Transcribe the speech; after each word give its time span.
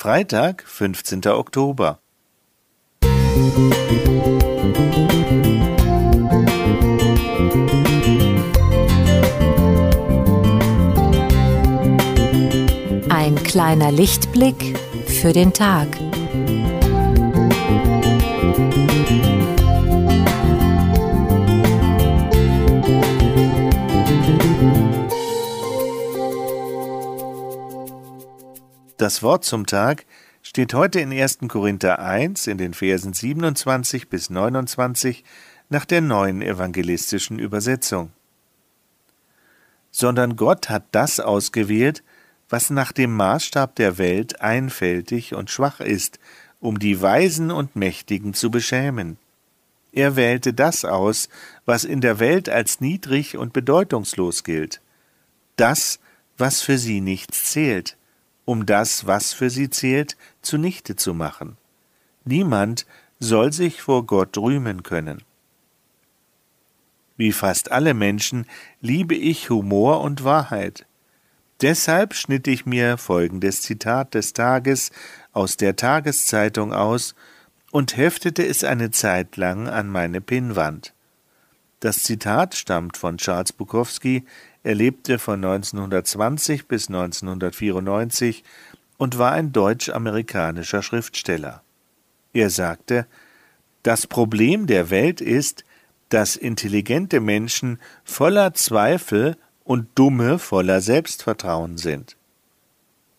Freitag, 0.00 0.62
15. 0.64 1.26
Oktober. 1.26 1.98
Ein 13.08 13.34
kleiner 13.42 13.90
Lichtblick 13.90 14.78
für 15.08 15.32
den 15.32 15.52
Tag. 15.52 15.88
Das 28.98 29.22
Wort 29.22 29.44
zum 29.44 29.64
Tag 29.64 30.06
steht 30.42 30.74
heute 30.74 30.98
in 30.98 31.12
1. 31.12 31.38
Korinther 31.46 32.00
1 32.00 32.48
in 32.48 32.58
den 32.58 32.74
Versen 32.74 33.12
27 33.12 34.08
bis 34.08 34.28
29 34.28 35.22
nach 35.68 35.84
der 35.84 36.00
neuen 36.00 36.42
evangelistischen 36.42 37.38
Übersetzung. 37.38 38.10
Sondern 39.92 40.34
Gott 40.34 40.68
hat 40.68 40.82
das 40.90 41.20
ausgewählt, 41.20 42.02
was 42.48 42.70
nach 42.70 42.90
dem 42.90 43.14
Maßstab 43.14 43.76
der 43.76 43.98
Welt 43.98 44.40
einfältig 44.40 45.32
und 45.32 45.48
schwach 45.48 45.78
ist, 45.78 46.18
um 46.58 46.80
die 46.80 47.00
Weisen 47.00 47.52
und 47.52 47.76
Mächtigen 47.76 48.34
zu 48.34 48.50
beschämen. 48.50 49.16
Er 49.92 50.16
wählte 50.16 50.52
das 50.52 50.84
aus, 50.84 51.28
was 51.64 51.84
in 51.84 52.00
der 52.00 52.18
Welt 52.18 52.48
als 52.48 52.80
niedrig 52.80 53.36
und 53.36 53.52
bedeutungslos 53.52 54.42
gilt, 54.42 54.80
das, 55.54 56.00
was 56.36 56.62
für 56.62 56.78
sie 56.78 57.00
nichts 57.00 57.52
zählt, 57.52 57.96
um 58.48 58.64
das, 58.64 59.06
was 59.06 59.34
für 59.34 59.50
sie 59.50 59.68
zählt, 59.68 60.16
zunichte 60.40 60.96
zu 60.96 61.12
machen. 61.12 61.58
Niemand 62.24 62.86
soll 63.20 63.52
sich 63.52 63.82
vor 63.82 64.06
Gott 64.06 64.38
rühmen 64.38 64.82
können. 64.82 65.20
Wie 67.18 67.32
fast 67.32 67.70
alle 67.70 67.92
Menschen 67.92 68.46
liebe 68.80 69.14
ich 69.14 69.50
Humor 69.50 70.00
und 70.00 70.24
Wahrheit. 70.24 70.86
Deshalb 71.60 72.14
schnitt 72.14 72.48
ich 72.48 72.64
mir 72.64 72.96
folgendes 72.96 73.60
Zitat 73.60 74.14
des 74.14 74.32
Tages 74.32 74.92
aus 75.32 75.58
der 75.58 75.76
Tageszeitung 75.76 76.72
aus 76.72 77.14
und 77.70 77.98
heftete 77.98 78.46
es 78.46 78.64
eine 78.64 78.90
Zeit 78.90 79.36
lang 79.36 79.68
an 79.68 79.90
meine 79.90 80.22
Pinnwand. 80.22 80.94
Das 81.80 82.02
Zitat 82.02 82.54
stammt 82.54 82.96
von 82.96 83.18
Charles 83.18 83.52
Bukowski, 83.52 84.24
er 84.62 84.74
lebte 84.74 85.18
von 85.18 85.36
1920 85.44 86.66
bis 86.66 86.88
1994 86.88 88.44
und 88.96 89.18
war 89.18 89.32
ein 89.32 89.52
deutsch-amerikanischer 89.52 90.82
Schriftsteller. 90.82 91.62
Er 92.32 92.50
sagte, 92.50 93.06
das 93.82 94.06
Problem 94.06 94.66
der 94.66 94.90
Welt 94.90 95.20
ist, 95.20 95.64
dass 96.08 96.36
intelligente 96.36 97.20
Menschen 97.20 97.78
voller 98.04 98.54
Zweifel 98.54 99.36
und 99.64 99.88
Dumme 99.94 100.38
voller 100.38 100.80
Selbstvertrauen 100.80 101.76
sind. 101.76 102.16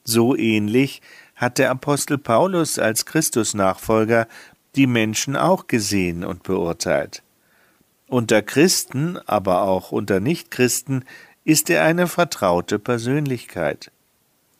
So 0.03 0.35
ähnlich 0.35 1.01
hat 1.35 1.57
der 1.57 1.69
Apostel 1.69 2.17
Paulus 2.17 2.79
als 2.79 3.05
Christusnachfolger 3.05 4.27
die 4.75 4.87
Menschen 4.87 5.35
auch 5.35 5.67
gesehen 5.67 6.23
und 6.23 6.43
beurteilt. 6.43 7.23
Unter 8.07 8.41
Christen, 8.41 9.17
aber 9.27 9.61
auch 9.61 9.91
unter 9.91 10.19
Nichtchristen 10.19 11.05
ist 11.49 11.71
er 11.71 11.83
eine 11.83 12.05
vertraute 12.05 12.77
Persönlichkeit. 12.77 13.91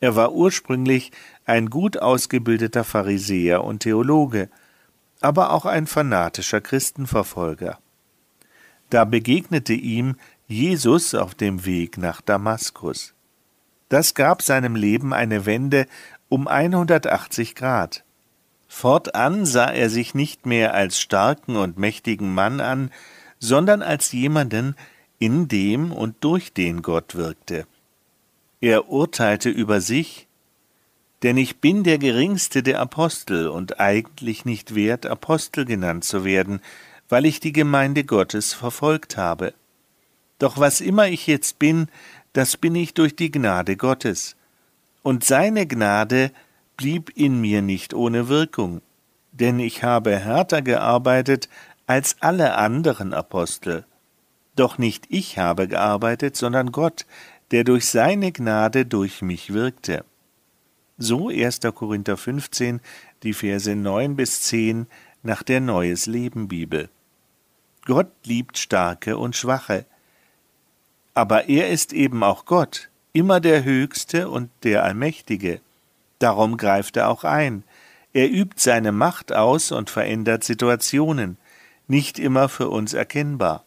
Er 0.00 0.16
war 0.16 0.32
ursprünglich 0.32 1.12
ein 1.44 1.70
gut 1.70 1.96
ausgebildeter 1.96 2.82
Pharisäer 2.82 3.62
und 3.62 3.84
Theologe, 3.84 4.48
aber 5.20 5.52
auch 5.52 5.66
ein 5.66 5.86
fanatischer 5.86 6.60
Christenverfolger. 6.60 7.78
Da 8.88 9.04
begegnete 9.04 9.72
ihm 9.72 10.16
Jesus 10.48 11.14
auf 11.14 11.36
dem 11.36 11.64
Weg 11.64 11.96
nach 11.96 12.20
Damaskus. 12.22 13.14
Das 13.88 14.14
gab 14.14 14.42
seinem 14.42 14.74
Leben 14.74 15.14
eine 15.14 15.46
Wende 15.46 15.86
um 16.28 16.48
180 16.48 17.54
Grad. 17.54 18.02
Fortan 18.66 19.46
sah 19.46 19.70
er 19.70 19.90
sich 19.90 20.16
nicht 20.16 20.44
mehr 20.44 20.74
als 20.74 20.98
starken 20.98 21.54
und 21.54 21.78
mächtigen 21.78 22.34
Mann 22.34 22.60
an, 22.60 22.90
sondern 23.38 23.80
als 23.80 24.10
jemanden, 24.10 24.74
in 25.20 25.46
dem 25.48 25.92
und 25.92 26.16
durch 26.20 26.52
den 26.52 26.82
Gott 26.82 27.14
wirkte. 27.14 27.66
Er 28.60 28.88
urteilte 28.88 29.50
über 29.50 29.80
sich, 29.80 30.26
denn 31.22 31.36
ich 31.36 31.60
bin 31.60 31.84
der 31.84 31.98
geringste 31.98 32.62
der 32.62 32.80
Apostel 32.80 33.48
und 33.48 33.78
eigentlich 33.78 34.44
nicht 34.46 34.74
wert, 34.74 35.06
Apostel 35.06 35.66
genannt 35.66 36.04
zu 36.04 36.24
werden, 36.24 36.60
weil 37.10 37.26
ich 37.26 37.38
die 37.38 37.52
Gemeinde 37.52 38.04
Gottes 38.04 38.54
verfolgt 38.54 39.18
habe. 39.18 39.52
Doch 40.38 40.58
was 40.58 40.80
immer 40.80 41.08
ich 41.08 41.26
jetzt 41.26 41.58
bin, 41.58 41.88
das 42.32 42.56
bin 42.56 42.74
ich 42.74 42.94
durch 42.94 43.14
die 43.14 43.30
Gnade 43.30 43.76
Gottes. 43.76 44.36
Und 45.02 45.24
seine 45.24 45.66
Gnade 45.66 46.32
blieb 46.78 47.10
in 47.14 47.40
mir 47.42 47.60
nicht 47.60 47.92
ohne 47.92 48.28
Wirkung, 48.28 48.80
denn 49.32 49.58
ich 49.58 49.82
habe 49.82 50.18
härter 50.18 50.62
gearbeitet 50.62 51.50
als 51.86 52.16
alle 52.20 52.54
anderen 52.54 53.12
Apostel. 53.12 53.84
Doch 54.56 54.78
nicht 54.78 55.06
ich 55.08 55.38
habe 55.38 55.68
gearbeitet, 55.68 56.36
sondern 56.36 56.72
Gott, 56.72 57.06
der 57.50 57.64
durch 57.64 57.86
seine 57.86 58.32
Gnade 58.32 58.86
durch 58.86 59.22
mich 59.22 59.52
wirkte. 59.52 60.04
So 60.98 61.28
1. 61.28 61.60
Korinther 61.74 62.16
15, 62.16 62.80
die 63.22 63.32
Verse 63.32 63.74
9 63.74 64.16
bis 64.16 64.42
10 64.42 64.86
nach 65.22 65.42
der 65.42 65.60
Neues 65.60 66.06
Leben 66.06 66.48
Bibel. 66.48 66.88
Gott 67.86 68.12
liebt 68.24 68.58
Starke 68.58 69.16
und 69.16 69.34
Schwache. 69.36 69.86
Aber 71.14 71.48
er 71.48 71.70
ist 71.70 71.92
eben 71.92 72.22
auch 72.22 72.44
Gott, 72.44 72.90
immer 73.12 73.40
der 73.40 73.64
Höchste 73.64 74.28
und 74.28 74.50
der 74.62 74.84
Allmächtige. 74.84 75.60
Darum 76.18 76.56
greift 76.56 76.96
er 76.96 77.08
auch 77.08 77.24
ein. 77.24 77.64
Er 78.12 78.30
übt 78.30 78.56
seine 78.58 78.92
Macht 78.92 79.32
aus 79.32 79.72
und 79.72 79.90
verändert 79.90 80.44
Situationen, 80.44 81.38
nicht 81.88 82.18
immer 82.18 82.48
für 82.48 82.68
uns 82.68 82.92
erkennbar. 82.92 83.64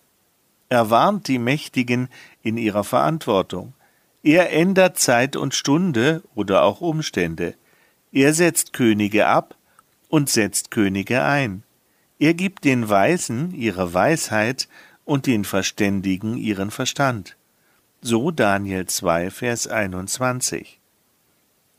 Er 0.73 0.89
warnt 0.89 1.27
die 1.27 1.37
Mächtigen 1.37 2.09
in 2.41 2.57
ihrer 2.57 2.83
Verantwortung. 2.83 3.75
Er 4.23 4.51
ändert 4.51 4.97
Zeit 4.97 5.35
und 5.35 5.53
Stunde 5.53 6.23
oder 6.33 6.63
auch 6.63 6.81
Umstände. 6.81 7.53
Er 8.11 8.33
setzt 8.33 8.73
Könige 8.73 9.27
ab 9.27 9.55
und 10.09 10.31
setzt 10.31 10.71
Könige 10.71 11.21
ein. 11.21 11.61
Er 12.17 12.33
gibt 12.33 12.63
den 12.63 12.89
Weisen 12.89 13.53
ihre 13.53 13.93
Weisheit 13.93 14.67
und 15.05 15.27
den 15.27 15.45
Verständigen 15.45 16.37
ihren 16.37 16.71
Verstand. 16.71 17.37
So 18.01 18.31
Daniel 18.31 18.87
2, 18.87 19.29
Vers 19.29 19.67
21. 19.67 20.79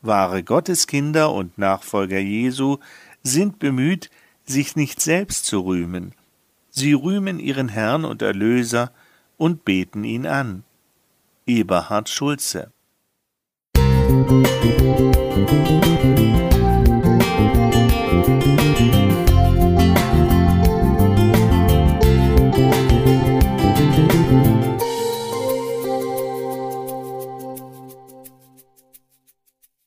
Wahre 0.03 0.41
Gotteskinder 0.41 1.33
und 1.33 1.57
Nachfolger 1.57 2.19
Jesu 2.19 2.77
sind 3.23 3.59
bemüht, 3.59 4.09
sich 4.45 4.77
nicht 4.77 5.01
selbst 5.01 5.47
zu 5.47 5.59
rühmen, 5.59 6.13
Sie 6.77 6.91
rühmen 6.91 7.39
ihren 7.39 7.69
Herrn 7.69 8.03
und 8.03 8.21
Erlöser 8.21 8.91
und 9.37 9.63
beten 9.63 10.03
ihn 10.03 10.27
an. 10.27 10.65
Eberhard 11.45 12.09
Schulze 12.09 12.73
Musik 13.77 14.45